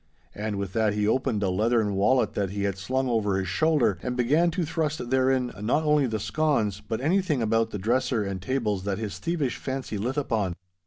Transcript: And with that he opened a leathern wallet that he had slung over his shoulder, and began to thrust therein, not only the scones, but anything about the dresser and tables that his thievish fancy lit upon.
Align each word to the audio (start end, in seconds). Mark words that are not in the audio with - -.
And 0.33 0.55
with 0.55 0.73
that 0.73 0.95
he 0.95 1.07
opened 1.07 1.43
a 1.43 1.51
leathern 1.51 1.93
wallet 1.93 2.33
that 2.33 2.49
he 2.49 2.63
had 2.63 2.79
slung 2.79 3.07
over 3.07 3.37
his 3.37 3.47
shoulder, 3.47 3.99
and 4.01 4.17
began 4.17 4.49
to 4.49 4.65
thrust 4.65 5.11
therein, 5.11 5.51
not 5.61 5.83
only 5.83 6.07
the 6.07 6.19
scones, 6.19 6.81
but 6.81 6.99
anything 6.99 7.39
about 7.43 7.69
the 7.69 7.77
dresser 7.77 8.23
and 8.23 8.41
tables 8.41 8.83
that 8.83 8.97
his 8.97 9.19
thievish 9.19 9.57
fancy 9.57 9.99
lit 9.99 10.17
upon. 10.17 10.55